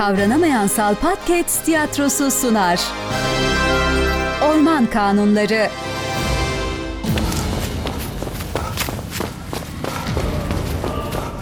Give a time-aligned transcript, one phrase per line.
[0.00, 1.18] Kavranamayan Salpat
[1.64, 2.80] tiyatrosu sunar.
[4.42, 5.68] Orman Kanunları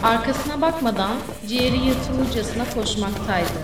[0.03, 1.11] Arkasına bakmadan
[1.49, 3.59] ciğeri yırtılırcasına koşmaktaydı.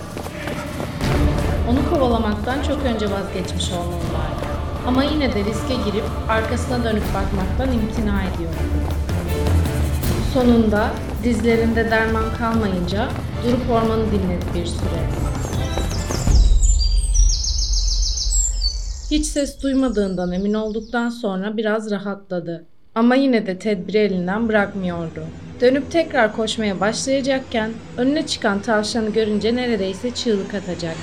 [1.69, 4.45] Onu kovalamaktan çok önce vazgeçmiş olmalılardı.
[4.87, 8.55] Ama yine de riske girip arkasına dönüp bakmaktan imtina ediyordu.
[10.33, 10.89] Sonunda
[11.23, 13.07] dizlerinde derman kalmayınca
[13.45, 15.09] durup ormanı dinledi bir süre.
[19.11, 22.65] Hiç ses duymadığından emin olduktan sonra biraz rahatladı.
[22.95, 25.23] Ama yine de tedbiri elinden bırakmıyordu.
[25.61, 30.99] Dönüp tekrar koşmaya başlayacakken önüne çıkan tavşanı görünce neredeyse çığlık atacaktı.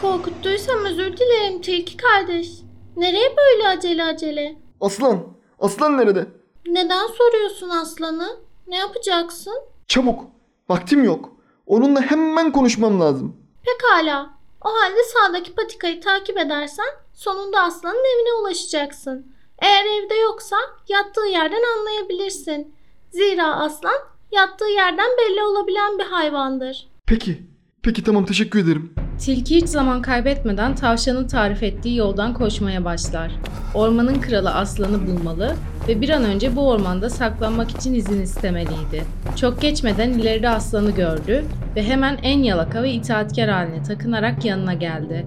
[0.00, 2.48] Korkuttuysam özür dilerim tilki kardeş.
[2.96, 4.56] Nereye böyle acele acele?
[4.80, 5.26] Aslan!
[5.58, 6.26] Aslan nerede?
[6.66, 8.28] Neden soruyorsun aslanı?
[8.66, 9.54] Ne yapacaksın?
[9.88, 10.31] Çabuk!
[10.68, 11.32] Vaktim yok.
[11.66, 13.36] Onunla hemen konuşmam lazım.
[13.64, 14.30] Pekala.
[14.64, 19.32] O halde sağdaki patikayı takip edersen sonunda aslanın evine ulaşacaksın.
[19.58, 20.56] Eğer evde yoksa
[20.88, 22.74] yattığı yerden anlayabilirsin.
[23.10, 23.98] Zira aslan
[24.32, 26.88] yattığı yerden belli olabilen bir hayvandır.
[27.06, 27.51] Peki.
[27.84, 28.90] Peki tamam teşekkür ederim.
[29.18, 33.32] Tilki hiç zaman kaybetmeden tavşanın tarif ettiği yoldan koşmaya başlar.
[33.74, 35.54] Ormanın kralı aslanı bulmalı
[35.88, 39.04] ve bir an önce bu ormanda saklanmak için izin istemeliydi.
[39.36, 41.44] Çok geçmeden ileride aslanı gördü
[41.76, 45.26] ve hemen en yalaka ve itaatkar haline takınarak yanına geldi.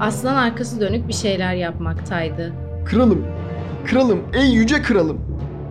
[0.00, 2.52] Aslan arkası dönük bir şeyler yapmaktaydı.
[2.84, 3.26] Kralım.
[3.86, 4.20] Kralım.
[4.32, 5.20] Ey yüce kralım.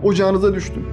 [0.02, 0.86] Ocağınıza düştüm.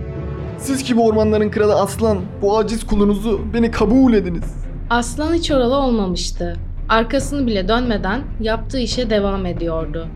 [0.57, 4.64] Siz ki bu ormanların kralı aslan, bu aciz kulunuzu beni kabul ediniz.
[4.89, 6.55] Aslan hiç oralı olmamıştı.
[6.89, 10.07] Arkasını bile dönmeden yaptığı işe devam ediyordu.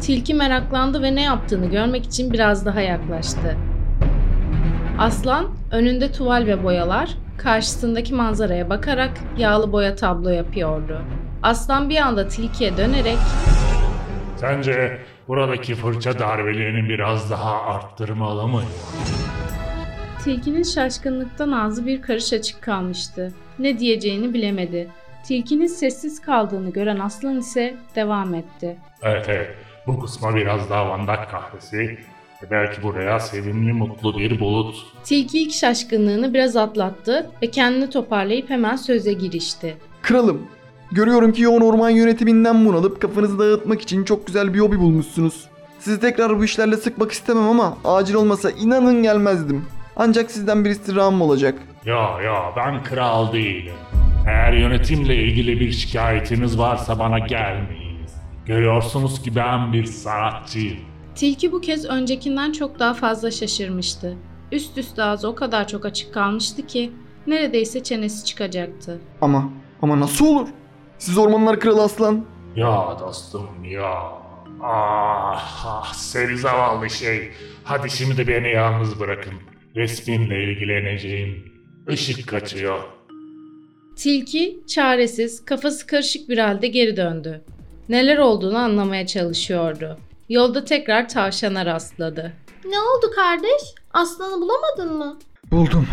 [0.00, 3.56] Tilki meraklandı ve ne yaptığını görmek için biraz daha yaklaştı.
[4.98, 11.00] Aslan önünde tuval ve boyalar, karşısındaki manzaraya bakarak yağlı boya tablo yapıyordu.
[11.42, 13.18] Aslan bir anda tilkiye dönerek
[14.36, 18.70] Sence buradaki fırça darbelerini biraz daha arttırmalı mıyım?
[20.24, 23.32] Tilkinin şaşkınlıktan ağzı bir karış açık kalmıştı.
[23.58, 24.88] Ne diyeceğini bilemedi.
[25.24, 28.76] Tilkinin sessiz kaldığını gören aslan ise devam etti.
[29.02, 29.50] Evet evet
[29.86, 31.98] bu kısma biraz daha vandak kahvesi
[32.42, 34.76] ve belki buraya sevimli mutlu bir bulut.
[35.04, 39.76] Tilki ilk şaşkınlığını biraz atlattı ve kendini toparlayıp hemen söze girişti.
[40.02, 40.42] Kralım.
[40.92, 45.48] Görüyorum ki yoğun orman yönetiminden bunalıp kafanızı dağıtmak için çok güzel bir hobi bulmuşsunuz.
[45.78, 49.64] Sizi tekrar bu işlerle sıkmak istemem ama acil olmasa inanın gelmezdim.
[49.96, 51.54] Ancak sizden bir istirhamım olacak.
[51.86, 53.74] Ya ya ben kral değilim.
[54.26, 58.14] Eğer yönetimle ilgili bir şikayetiniz varsa bana gelmeyiniz.
[58.46, 60.78] Görüyorsunuz ki ben bir sanatçıyım.
[61.14, 64.16] Tilki bu kez öncekinden çok daha fazla şaşırmıştı.
[64.52, 66.92] Üst üste ağzı o kadar çok açık kalmıştı ki
[67.26, 69.00] neredeyse çenesi çıkacaktı.
[69.20, 69.50] Ama
[69.82, 70.48] ama nasıl olur?
[70.98, 72.24] Siz ormanlar kralı aslan.
[72.56, 74.02] Ya dostum ya.
[74.62, 77.30] Ah, ah seni zavallı şey.
[77.64, 79.34] Hadi şimdi beni yalnız bırakın.
[79.76, 81.55] Resminle ilgileneceğim.
[81.88, 82.78] Işık kaçıyor.
[83.96, 87.40] Tilki çaresiz, kafası karışık bir halde geri döndü.
[87.88, 89.98] Neler olduğunu anlamaya çalışıyordu.
[90.28, 92.32] Yolda tekrar tavşana rastladı.
[92.64, 93.62] Ne oldu kardeş?
[93.92, 95.18] Aslanı bulamadın mı?
[95.50, 95.86] Buldum.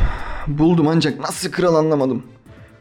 [0.47, 2.23] Buldum ancak nasıl kral anlamadım.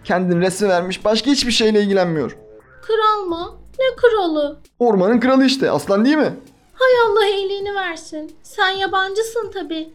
[0.05, 2.37] Kendini resme vermiş başka hiçbir şeyle ilgilenmiyor.
[2.83, 3.56] Kral mı?
[3.79, 4.59] Ne kralı?
[4.79, 6.34] Ormanın kralı işte aslan değil mi?
[6.75, 8.33] Hay Allah iyiliğini versin.
[8.43, 9.91] Sen yabancısın tabi.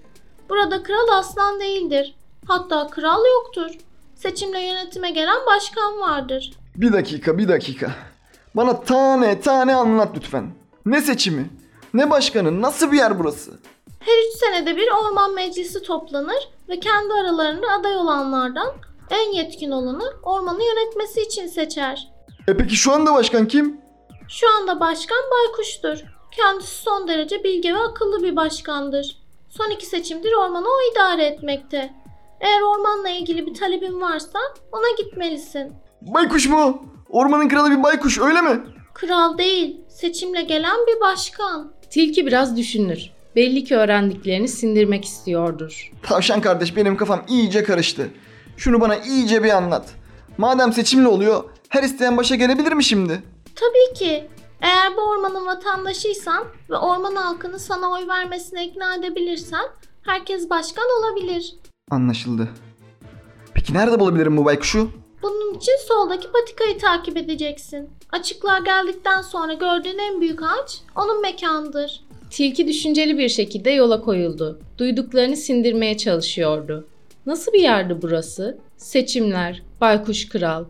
[0.50, 2.16] Burada kral aslan değildir.
[2.48, 3.72] Hatta kral yoktur.
[4.16, 6.52] Seçimle yönetime gelen başkan vardır.
[6.76, 7.92] Bir dakika bir dakika.
[8.56, 10.52] Bana tane tane anlat lütfen.
[10.86, 11.50] Ne seçimi?
[11.94, 12.62] Ne başkanı?
[12.62, 13.52] Nasıl bir yer burası?
[14.00, 18.74] Her üç senede bir orman meclisi toplanır ve kendi aralarında aday olanlardan
[19.10, 22.12] en yetkin olanı ormanı yönetmesi için seçer.
[22.48, 23.82] E peki şu anda başkan kim?
[24.30, 26.04] Şu anda başkan Baykuş'tur.
[26.32, 29.18] Kendisi son derece bilge ve akıllı bir başkandır.
[29.50, 31.94] Son iki seçimdir ormanı o idare etmekte.
[32.42, 34.40] Eğer ormanla ilgili bir talebin varsa
[34.72, 35.74] ona gitmelisin.
[36.02, 36.86] Baykuş mu?
[37.10, 38.60] Ormanın kralı bir baykuş öyle mi?
[38.94, 41.72] Kral değil, seçimle gelen bir başkan.
[41.90, 43.10] Tilki biraz düşünür.
[43.36, 45.92] Belli ki öğrendiklerini sindirmek istiyordur.
[46.04, 48.10] Tavşan kardeş benim kafam iyice karıştı.
[48.58, 49.90] Şunu bana iyice bir anlat.
[50.38, 53.24] Madem seçimli oluyor her isteyen başa gelebilir mi şimdi?
[53.56, 54.28] Tabii ki.
[54.62, 59.66] Eğer bu ormanın vatandaşıysan ve orman halkını sana oy vermesine ikna edebilirsen
[60.06, 61.56] herkes başkan olabilir.
[61.92, 62.50] Anlaşıldı.
[63.54, 64.92] Peki nerede bulabilirim bu baykuşu?
[65.22, 67.90] Bunun için soldaki patikayı takip edeceksin.
[68.12, 72.04] Açıklığa geldikten sonra gördüğün en büyük ağaç onun mekanıdır.
[72.30, 74.60] Tilki düşünceli bir şekilde yola koyuldu.
[74.78, 76.88] Duyduklarını sindirmeye çalışıyordu.
[77.26, 78.58] Nasıl bir yerdi burası?
[78.78, 80.66] Seçimler, Baykuş Kral.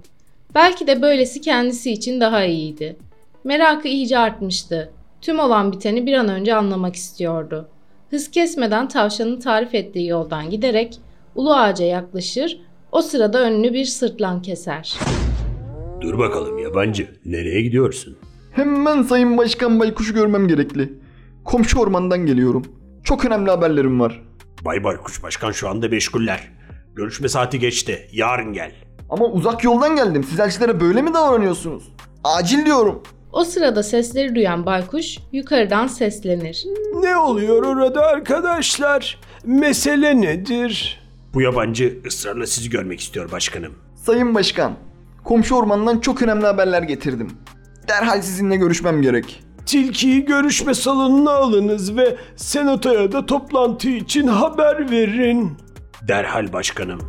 [0.56, 2.98] Belki de böylesi kendisi için daha iyiydi.
[3.44, 4.92] Merakı iyice artmıştı.
[5.22, 7.70] Tüm olan biteni bir an önce anlamak istiyordu.
[8.10, 11.00] Hız kesmeden tavşanın tarif ettiği yoldan giderek
[11.38, 12.60] ulu ağaca yaklaşır,
[12.92, 14.94] o sırada önünü bir sırtlan keser.
[16.02, 17.08] Dur bakalım yabancı.
[17.26, 18.18] Nereye gidiyorsun?
[18.52, 20.94] Hemen Sayın Başkan Baykuş'u görmem gerekli.
[21.46, 22.66] Komşu ormandan geliyorum.
[23.04, 24.22] Çok önemli haberlerim var.
[24.66, 26.52] Bay Baykuş Başkan şu anda meşguller.
[26.96, 28.08] Görüşme saati geçti.
[28.12, 28.72] Yarın gel.
[29.10, 30.24] Ama uzak yoldan geldim.
[30.24, 31.92] Siz elçilere böyle mi davranıyorsunuz?
[32.24, 33.04] Acil diyorum.
[33.34, 36.66] O sırada sesleri duyan baykuş yukarıdan seslenir.
[37.02, 39.20] Ne oluyor orada arkadaşlar?
[39.46, 41.07] Mesele nedir?
[41.34, 43.74] Bu yabancı ısrarla sizi görmek istiyor başkanım.
[43.96, 44.74] Sayın Başkan,
[45.24, 47.32] komşu ormandan çok önemli haberler getirdim.
[47.90, 49.44] Derhal sizinle görüşmem gerek.
[49.66, 55.58] Tilkiyi görüşme salonuna alınız ve senatoya da toplantı için haber verin.
[56.08, 57.00] Derhal başkanım.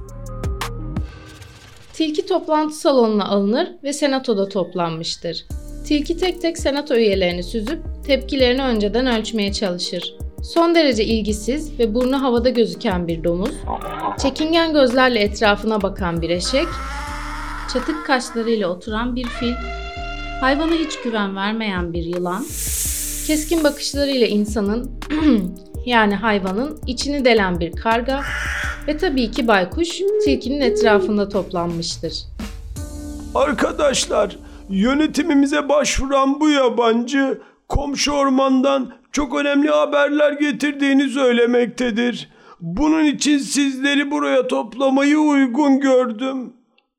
[1.93, 5.47] Tilki toplantı salonuna alınır ve senatoda toplanmıştır.
[5.87, 10.18] Tilki tek tek senato üyelerini süzüp tepkilerini önceden ölçmeye çalışır.
[10.43, 13.55] Son derece ilgisiz ve burnu havada gözüken bir domuz,
[14.23, 16.67] çekingen gözlerle etrafına bakan bir eşek,
[17.73, 19.55] çatık kaşlarıyla oturan bir fil,
[20.41, 22.45] hayvana hiç güven vermeyen bir yılan,
[23.27, 24.91] keskin bakışlarıyla insanın
[25.87, 28.23] yani hayvanın içini delen bir karga.
[28.89, 29.89] Ve tabii ki baykuş
[30.25, 32.13] tilkinin etrafında toplanmıştır.
[33.35, 34.37] Arkadaşlar,
[34.69, 42.31] yönetimimize başvuran bu yabancı komşu ormandan çok önemli haberler getirdiğini söylemektedir.
[42.61, 46.53] Bunun için sizleri buraya toplamayı uygun gördüm.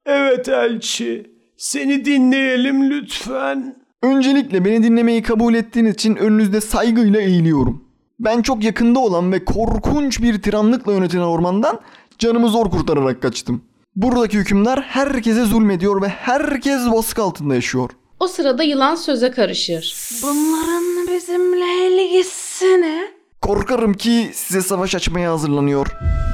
[0.05, 3.75] Evet elçi, seni dinleyelim lütfen.
[4.01, 7.83] Öncelikle beni dinlemeyi kabul ettiğiniz için önünüzde saygıyla eğiliyorum.
[8.19, 11.79] Ben çok yakında olan ve korkunç bir tiranlıkla yönetilen ormandan
[12.17, 13.61] canımı zor kurtararak kaçtım.
[13.95, 17.89] Buradaki hükümdar herkese zulmediyor ve herkes baskı altında yaşıyor.
[18.19, 19.95] O sırada yılan söze karışır.
[20.23, 23.07] Bunların bizimle ilgisi ne?
[23.41, 25.87] Korkarım ki size savaş açmaya hazırlanıyor.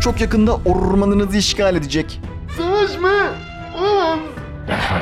[0.03, 2.21] Çok yakında ormanınızı işgal edecek.
[4.67, 4.99] Derhal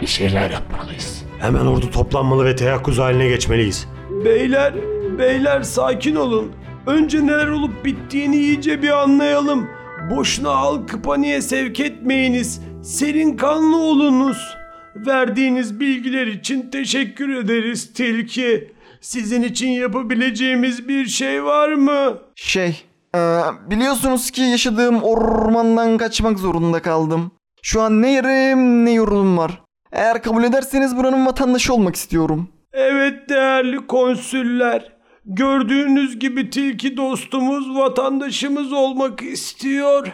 [0.00, 1.22] bir şeyler yapmalıyız.
[1.38, 3.86] Hemen ordu toplanmalı ve teyakkuz haline geçmeliyiz.
[4.24, 4.74] Beyler,
[5.18, 6.52] beyler sakin olun.
[6.86, 9.68] Önce neler olup bittiğini iyice bir anlayalım.
[10.10, 12.60] Boşuna halkı paniğe sevk etmeyiniz.
[12.82, 14.56] Serin kanlı olunuz.
[14.96, 18.72] Verdiğiniz bilgiler için teşekkür ederiz Tilki.
[19.00, 22.18] Sizin için yapabileceğimiz bir şey var mı?
[22.34, 22.84] Şey,
[23.14, 23.40] eee,
[23.70, 27.30] biliyorsunuz ki yaşadığım ormandan kaçmak zorunda kaldım.
[27.62, 29.62] Şu an ne yerim ne yurdum var.
[29.92, 32.48] Eğer kabul ederseniz buranın vatandaşı olmak istiyorum.
[32.72, 34.92] Evet değerli konsüller.
[35.24, 40.12] Gördüğünüz gibi tilki dostumuz, vatandaşımız olmak istiyor.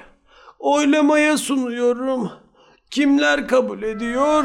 [0.58, 2.30] Oylamaya sunuyorum.
[2.90, 4.44] Kimler kabul ediyor?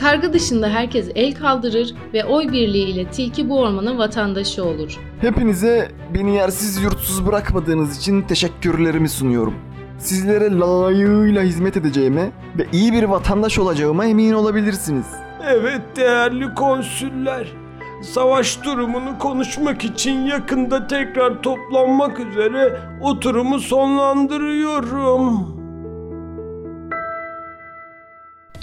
[0.00, 4.98] Karga dışında herkes el kaldırır ve oy birliği ile tilki bu ormanın vatandaşı olur.
[5.20, 9.54] Hepinize beni yersiz yurtsuz bırakmadığınız için teşekkürlerimi sunuyorum.
[9.98, 15.06] Sizlere layığıyla hizmet edeceğime ve iyi bir vatandaş olacağıma emin olabilirsiniz.
[15.46, 17.48] Evet değerli konsüller.
[18.02, 25.53] Savaş durumunu konuşmak için yakında tekrar toplanmak üzere oturumu sonlandırıyorum.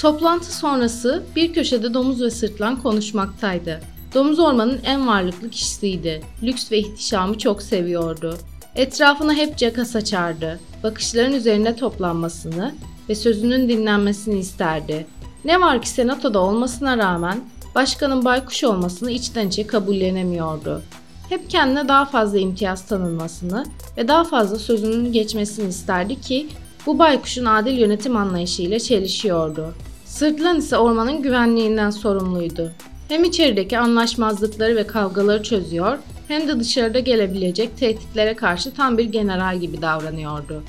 [0.01, 3.79] Toplantı sonrası bir köşede domuz ve sırtlan konuşmaktaydı.
[4.13, 6.21] Domuz ormanın en varlıklı kişisiydi.
[6.43, 8.37] Lüks ve ihtişamı çok seviyordu.
[8.75, 10.59] Etrafına hep caka saçardı.
[10.83, 12.75] Bakışların üzerine toplanmasını
[13.09, 15.07] ve sözünün dinlenmesini isterdi.
[15.45, 17.39] Ne var ki senatoda olmasına rağmen
[17.75, 20.81] başkanın baykuş olmasını içten içe kabullenemiyordu.
[21.29, 23.65] Hep kendine daha fazla imtiyaz tanınmasını
[23.97, 26.47] ve daha fazla sözünün geçmesini isterdi ki
[26.85, 29.73] bu baykuşun adil yönetim anlayışıyla çelişiyordu.
[30.11, 32.71] Sırtlan ise ormanın güvenliğinden sorumluydu.
[33.07, 39.57] Hem içerideki anlaşmazlıkları ve kavgaları çözüyor hem de dışarıda gelebilecek tehditlere karşı tam bir general
[39.57, 40.63] gibi davranıyordu.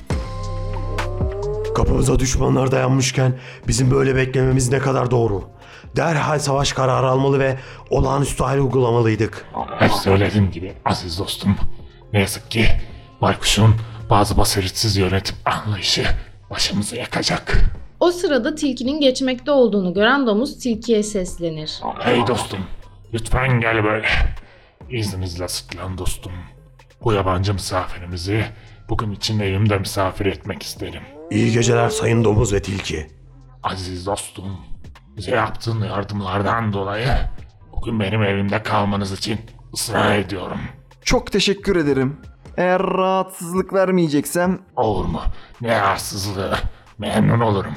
[1.75, 5.43] Kapımıza düşmanlar dayanmışken bizim böyle beklememiz ne kadar doğru.
[5.95, 7.57] Derhal savaş kararı almalı ve
[7.89, 9.45] olağanüstü hal uygulamalıydık.
[9.79, 11.55] Hep söylediğim gibi aziz dostum.
[12.13, 12.65] Ne yazık ki
[13.21, 13.75] Baykuş'un
[14.09, 16.05] bazı basiritsiz yönetim anlayışı
[16.49, 17.63] başımızı yakacak.
[18.03, 21.81] O sırada tilkinin geçmekte olduğunu gören domuz tilkiye seslenir.
[21.99, 22.59] Hey dostum,
[23.13, 24.07] lütfen gel böyle.
[24.89, 26.31] İzninizle sıklan dostum.
[27.03, 28.45] Bu yabancı misafirimizi
[28.89, 31.01] bugün için evimde misafir etmek isterim.
[31.31, 33.07] İyi geceler sayın domuz ve tilki.
[33.63, 34.57] Aziz dostum,
[35.17, 37.07] bize yaptığın yardımlardan dolayı
[37.75, 39.39] bugün benim evimde kalmanız için
[39.73, 40.59] ısrar ediyorum.
[41.03, 42.17] Çok teşekkür ederim.
[42.57, 45.21] Eğer rahatsızlık vermeyeceksem Olur mu?
[45.61, 46.53] Ne arsızlığı.
[46.97, 47.73] Memnun olurum.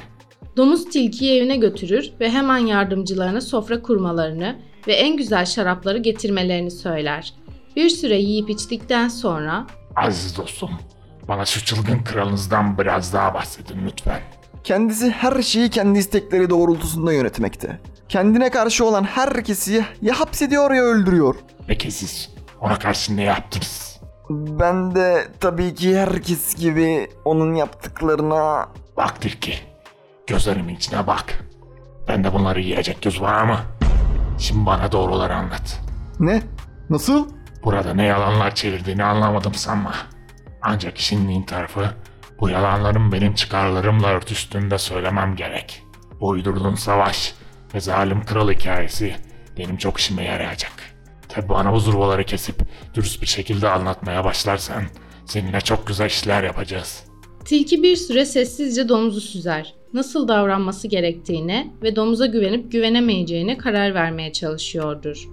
[0.56, 4.56] Domuz tilkiyi evine götürür ve hemen yardımcılarına sofra kurmalarını
[4.88, 7.34] ve en güzel şarapları getirmelerini söyler.
[7.76, 10.70] Bir süre yiyip içtikten sonra Aziz dostum,
[11.28, 14.20] bana şu çılgın kralınızdan biraz daha bahsedin lütfen.
[14.64, 17.80] Kendisi her şeyi kendi istekleri doğrultusunda yönetmekte.
[18.08, 21.34] Kendine karşı olan herkesi ya hapsediyor ya öldürüyor.
[21.66, 24.00] Peki siz ona karşı ne yaptınız?
[24.30, 28.68] Ben de tabii ki herkes gibi onun yaptıklarına...
[28.96, 29.54] Bak Tilki,
[30.26, 31.44] gözlerimin içine bak.
[32.08, 33.58] Bende bunları yiyecek göz var mı?
[34.38, 35.80] Şimdi bana doğruları anlat.
[36.20, 36.42] Ne?
[36.90, 37.28] Nasıl?
[37.64, 39.94] Burada ne yalanlar çevirdiğini anlamadım sanma.
[40.62, 41.90] Ancak işin in tarafı
[42.40, 45.82] bu yalanların benim çıkarlarımla örtüştüğünde söylemem gerek.
[46.20, 47.34] Bu uydurduğun savaş
[47.74, 49.14] ve zalim kral hikayesi
[49.58, 50.72] benim çok işime yarayacak.
[51.28, 52.62] Tabi bana bu zurvaları kesip
[52.94, 54.82] dürüst bir şekilde anlatmaya başlarsan
[55.26, 57.04] seninle çok güzel işler yapacağız.
[57.44, 59.74] tilki bir süre sessizce domuzu süzer.
[59.96, 65.28] Nasıl davranması gerektiğine ve domuza güvenip güvenemeyeceğine karar vermeye çalışıyordur.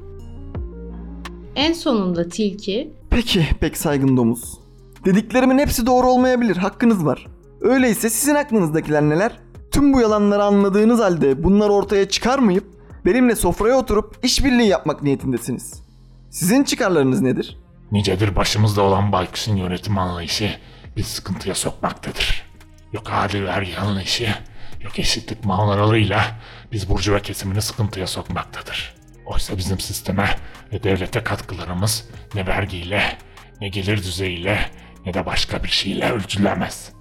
[1.56, 4.60] En sonunda tilki Peki pek saygın domuz.
[5.06, 6.58] Dediklerimin hepsi doğru olmayabilir.
[6.58, 7.28] Hakkınız var.
[7.62, 9.32] Öyleyse sizin aklınızdakiler neler?
[9.72, 12.66] Tüm bu yalanları anladığınız halde bunları ortaya çıkarmayıp
[13.06, 15.84] benimle sofraya oturup işbirliği yapmak niyetindesiniz.
[16.30, 17.58] Sizin çıkarlarınız nedir?
[17.92, 20.50] Nicedir başımızda olan Baykuş'un yönetim anlayışı
[20.98, 22.44] bir sıkıntıya sokmaktadır.
[22.94, 24.28] Yok adil vergi anlayışı,
[24.84, 26.36] yok eşitlik mavralarıyla
[26.72, 28.96] biz burjuva kesimini sıkıntıya sokmaktadır.
[29.26, 30.36] Oysa bizim sisteme
[30.74, 33.18] ve devlete katkılarımız ne vergiyle,
[33.62, 34.70] ne gelir düzeyiyle,
[35.06, 36.92] ne de başka bir şeyle ölçülemez.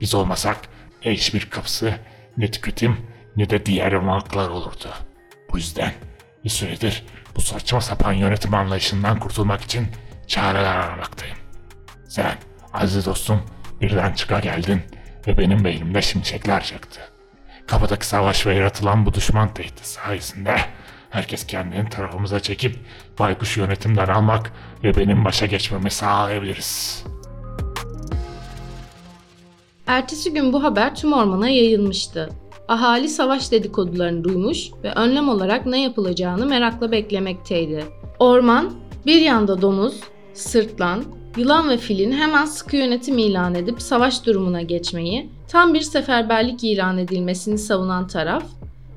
[0.00, 0.58] Biz olmasak
[1.04, 1.94] ne hiçbir kapısı,
[2.36, 2.96] ne tüketim,
[3.36, 4.88] ne de diğer varlıklar olurdu.
[5.52, 5.92] Bu yüzden
[6.44, 7.04] bir süredir
[7.36, 9.86] bu saçma sapan yönetim anlayışından kurtulmak için
[10.26, 11.36] çareler aramaktayım.
[12.08, 12.34] Sen
[12.72, 13.42] aziz dostum
[13.80, 14.82] birden çıka geldin
[15.26, 17.11] ve benim beynimde şimşekler çaktı.
[17.66, 20.56] Kapıdaki savaş ve yaratılan bu düşman tehdidi sayesinde
[21.10, 22.76] herkes kendini tarafımıza çekip
[23.18, 24.52] baykuş yönetimden almak
[24.84, 27.04] ve benim başa geçmemi sağlayabiliriz.
[29.86, 32.30] Ertesi gün bu haber tüm ormana yayılmıştı.
[32.68, 37.84] Ahali savaş dedikodularını duymuş ve önlem olarak ne yapılacağını merakla beklemekteydi.
[38.18, 38.72] Orman,
[39.06, 40.00] bir yanda domuz,
[40.34, 41.04] sırtlan,
[41.36, 46.98] yılan ve filin hemen sıkı yönetim ilan edip savaş durumuna geçmeyi, tam bir seferberlik ilan
[46.98, 48.44] edilmesini savunan taraf,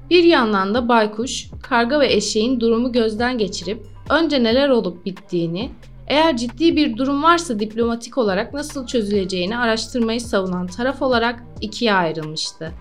[0.10, 5.72] bir yandan da baykuş, karga ve eşeğin durumu gözden geçirip önce neler olup bittiğini,
[6.08, 12.72] eğer ciddi bir durum varsa diplomatik olarak nasıl çözüleceğini araştırmayı savunan taraf olarak ikiye ayrılmıştı.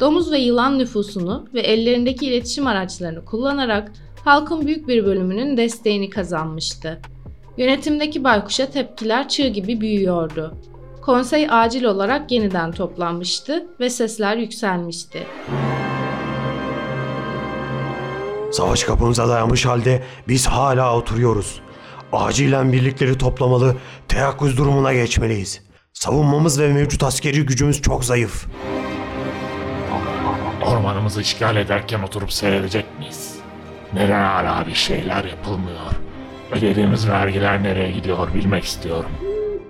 [0.00, 3.92] Domuz ve yılan nüfusunu ve ellerindeki iletişim araçlarını kullanarak
[4.24, 7.00] halkın büyük bir bölümünün desteğini kazanmıştı.
[7.58, 10.54] Yönetimdeki baykuşa tepkiler çığ gibi büyüyordu.
[11.02, 15.26] Konsey acil olarak yeniden toplanmıştı ve sesler yükselmişti.
[18.52, 21.60] Savaş kapımıza dayanmış halde biz hala oturuyoruz.
[22.12, 23.76] Acilen birlikleri toplamalı,
[24.08, 25.62] teyakkuz durumuna geçmeliyiz.
[25.92, 28.46] Savunmamız ve mevcut askeri gücümüz çok zayıf.
[30.66, 33.38] Ormanımızı işgal ederken oturup seyredecek miyiz?
[33.92, 36.07] Neden hala bir şeyler yapılmıyor?
[36.52, 39.10] Ödediğimiz vergiler nereye gidiyor bilmek istiyorum.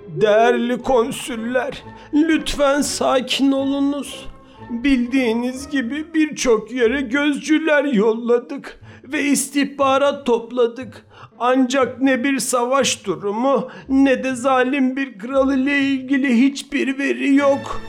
[0.07, 1.83] Değerli konsüller,
[2.13, 4.27] lütfen sakin olunuz.
[4.69, 11.05] Bildiğiniz gibi birçok yere gözcüler yolladık ve istihbarat topladık.
[11.39, 17.81] Ancak ne bir savaş durumu ne de zalim bir kral ile ilgili hiçbir veri yok.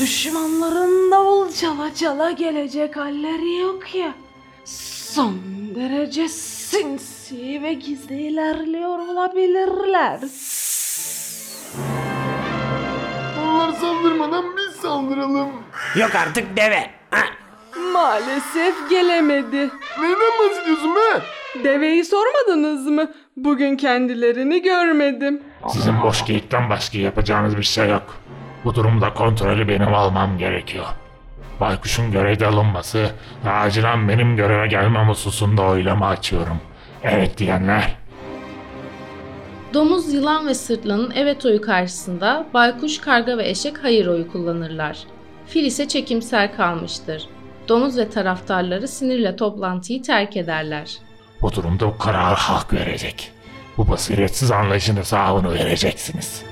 [0.00, 4.14] Düşmanların davul çala çala gelecek halleri yok ya.
[4.64, 5.34] Son
[5.74, 10.20] derece sinsi ve gizli ilerliyor olabilirler.
[13.42, 15.48] Onlar saldırmadan biz saldıralım.
[15.96, 16.90] Yok artık deve.
[17.92, 19.70] Maalesef gelemedi.
[20.00, 21.22] Neyden bahsediyorsun be?
[21.64, 23.10] Deveyi sormadınız mı?
[23.36, 25.42] Bugün kendilerini görmedim.
[25.68, 28.16] Sizin boş geyikten başka yapacağınız bir şey yok.
[28.64, 30.86] Bu durumda kontrolü benim almam gerekiyor.
[31.60, 33.10] Baykuş'un görevde alınması
[33.44, 36.60] ve acilen benim göreve gelmem hususunda oylama açıyorum.
[37.02, 37.96] Evet diyenler
[39.74, 44.98] Domuz, yılan ve sırtlanın evet oyu karşısında baykuş, karga ve eşek hayır oyu kullanırlar.
[45.46, 47.28] Fil ise çekimser kalmıştır.
[47.68, 50.98] Domuz ve taraftarları sinirle toplantıyı terk ederler.
[51.42, 53.32] bu durumda bu kararı halk verecek.
[53.76, 56.42] Bu basiretsiz anlayışın hesabını vereceksiniz.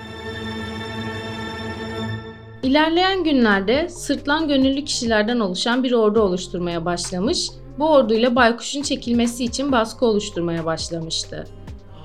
[2.63, 9.73] İlerleyen günlerde sırtlan gönüllü kişilerden oluşan bir ordu oluşturmaya başlamış, bu orduyla baykuşun çekilmesi için
[9.73, 11.45] baskı oluşturmaya başlamıştı.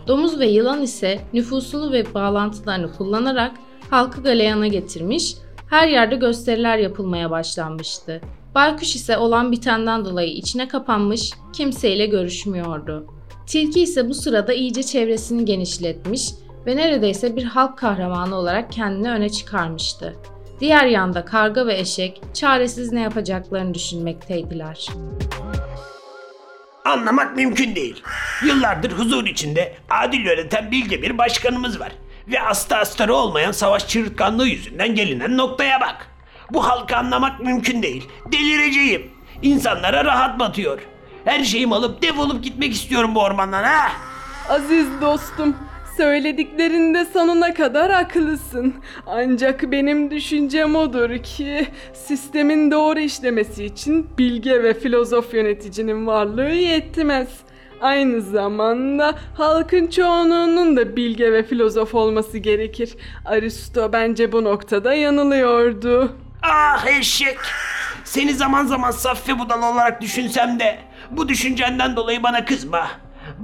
[0.08, 3.52] Domuz ve yılan ise nüfusunu ve bağlantılarını kullanarak
[3.90, 5.36] halkı galeyana getirmiş,
[5.72, 8.22] Her yerde gösteriler yapılmaya başlanmıştı.
[8.56, 13.06] Baykuş ise olan bitenden dolayı içine kapanmış, kimseyle görüşmüyordu.
[13.48, 16.30] Tilki ise bu sırada iyice çevresini genişletmiş
[16.66, 20.16] ve neredeyse bir halk kahramanı olarak kendini öne çıkarmıştı.
[20.60, 24.88] Diğer yanda karga ve eşek çaresiz ne yapacaklarını düşünmekteydiler.
[26.86, 28.04] Anlamak mümkün değil.
[28.44, 31.92] Yıllardır huzur içinde adil yöneten bilge bir başkanımız var.
[32.28, 36.08] Ve asla astarı olmayan savaş çığırtkanlığı yüzünden gelinen noktaya bak.
[36.52, 38.10] Bu halkı anlamak mümkün değil.
[38.32, 39.12] Delireceğim.
[39.42, 40.80] İnsanlara rahat batıyor.
[41.26, 43.92] Her şeyimi alıp defolup gitmek istiyorum bu ormandan ha.
[44.50, 45.56] Aziz dostum,
[46.02, 48.74] söylediklerinde sonuna kadar haklısın.
[49.08, 57.28] Ancak benim düşüncem odur ki sistemin doğru işlemesi için bilge ve filozof yöneticinin varlığı yetmez.
[57.82, 62.94] Aynı zamanda halkın çoğunluğunun da bilge ve filozof olması gerekir.
[63.26, 66.16] Aristo bence bu noktada yanılıyordu.
[66.44, 67.38] Ah eşek.
[68.04, 70.80] Seni zaman zaman saf ve budal olarak düşünsem de
[71.12, 72.88] bu düşüncenden dolayı bana kızma.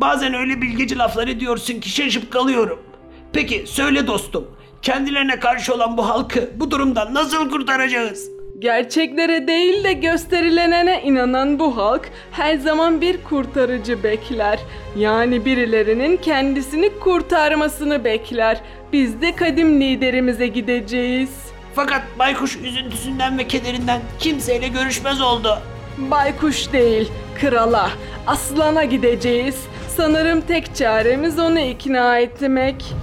[0.01, 2.79] Bazen öyle bilgeci laflar ediyorsun ki şaşıp kalıyorum.
[3.33, 4.47] Peki söyle dostum,
[4.81, 8.29] kendilerine karşı olan bu halkı bu durumdan nasıl kurtaracağız?
[8.59, 14.59] Gerçeklere değil de gösterilenene inanan bu halk her zaman bir kurtarıcı bekler.
[14.97, 18.61] Yani birilerinin kendisini kurtarmasını bekler.
[18.93, 21.29] Biz de kadim liderimize gideceğiz.
[21.75, 25.59] Fakat baykuş üzüntüsünden ve kederinden kimseyle görüşmez oldu.
[25.97, 27.11] Baykuş değil,
[27.41, 27.89] krala,
[28.27, 29.55] aslana gideceğiz.
[29.97, 32.93] Sanırım tek çaremiz onu ikna etmek.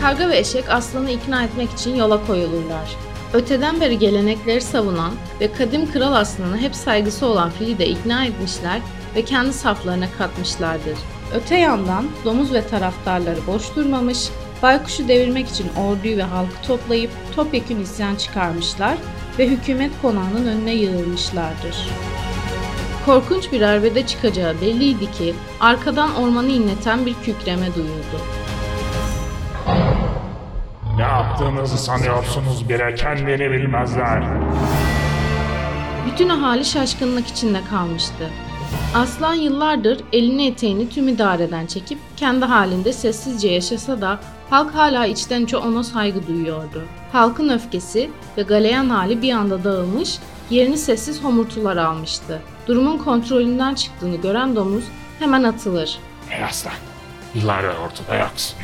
[0.00, 2.96] Karga ve eşek aslanı ikna etmek için yola koyulurlar.
[3.32, 8.80] Öteden beri gelenekleri savunan ve kadim kral aslanı hep saygısı olan fili de ikna etmişler
[9.16, 10.98] ve kendi saflarına katmışlardır.
[11.34, 14.28] Öte yandan domuz ve taraftarları boş durmamış,
[14.62, 18.96] baykuşu devirmek için orduyu ve halkı toplayıp topyekun isyan çıkarmışlar
[19.38, 21.88] ve hükümet konağının önüne yığılmışlardır.
[23.06, 28.20] Korkunç bir arbede çıkacağı belliydi ki arkadan ormanı inleten bir kükreme duyuldu.
[30.96, 34.24] Ne yaptığınızı sanıyorsunuz bile kendini bilmezler.
[36.06, 38.30] Bütün ahali şaşkınlık içinde kalmıştı.
[38.94, 44.18] Aslan yıllardır elini eteğini tüm idareden çekip kendi halinde sessizce yaşasa da
[44.50, 46.82] halk hala içten içe ona saygı duyuyordu.
[47.12, 50.18] Halkın öfkesi ve galeyan hali bir anda dağılmış,
[50.50, 52.42] yerini sessiz homurtular almıştı.
[52.66, 54.84] Durumun kontrolünden çıktığını gören domuz
[55.18, 55.98] hemen atılır.
[56.30, 56.72] Ey aslan,
[57.34, 58.58] yıllardır ortada yoksun.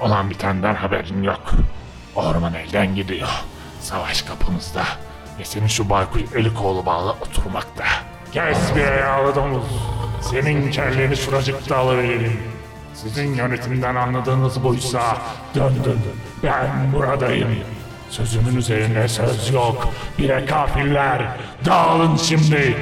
[0.00, 1.50] Olan bitenden haberin yok.
[2.14, 3.28] Orman elden gidiyor.
[3.80, 4.82] Savaş kapımızda.
[5.38, 7.84] Ve senin şu baykuş eli kolu bağlı oturmakta.
[8.32, 9.64] Kes bir yağlı domuz.
[10.20, 12.40] Senin kelleni şuracıkta alıverelim.
[12.94, 15.16] Sizin yönetimden anladığınız buysa
[15.54, 16.00] döndün.
[16.42, 17.48] Ben buradayım.
[18.12, 19.88] Sözümün üzerine söz yok.
[20.18, 21.22] Bire kafirler.
[21.66, 22.76] Dağılın şimdi.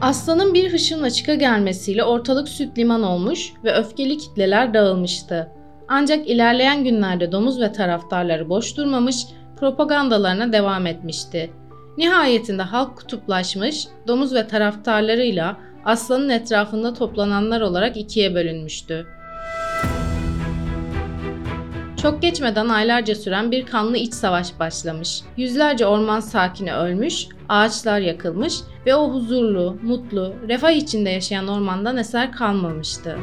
[0.00, 5.48] Aslanın bir hışımla çıka gelmesiyle ortalık süt liman olmuş ve öfkeli kitleler dağılmıştı.
[5.88, 9.16] Ancak ilerleyen günlerde domuz ve taraftarları boş durmamış,
[9.60, 11.50] propagandalarına devam etmişti.
[11.98, 19.06] Nihayetinde halk kutuplaşmış, domuz ve taraftarlarıyla aslanın etrafında toplananlar olarak ikiye bölünmüştü.
[22.02, 25.20] Çok geçmeden aylarca süren bir kanlı iç savaş başlamış.
[25.36, 28.54] Yüzlerce orman sakini ölmüş, ağaçlar yakılmış
[28.86, 33.18] ve o huzurlu, mutlu, refah içinde yaşayan ormandan eser kalmamıştı.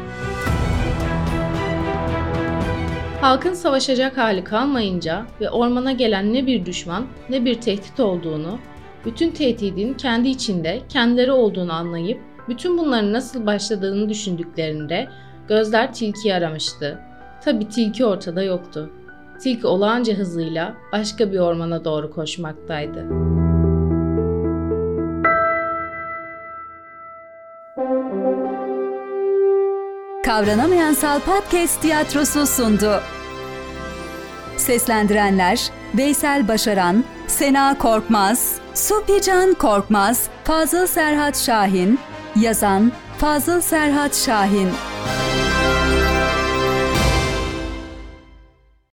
[3.22, 8.60] Halkın savaşacak hali kalmayınca ve ormana gelen ne bir düşman ne bir tehdit olduğunu,
[9.06, 15.08] bütün tehdidin kendi içinde kendileri olduğunu anlayıp bütün bunların nasıl başladığını düşündüklerinde
[15.48, 17.09] gözler tilkiyi aramıştı.
[17.46, 18.90] Tabi tilki ortada yoktu.
[19.42, 23.06] Tilki olağanca hızıyla başka bir ormana doğru koşmaktaydı.
[30.26, 33.02] Kavranamayan Podcast Tiyatrosu sundu.
[34.58, 42.00] Seslendirenler Veysel Başaran, Sena Korkmaz, Supican Korkmaz, Fazıl Serhat Şahin,
[42.36, 44.70] yazan Fazıl Serhat Şahin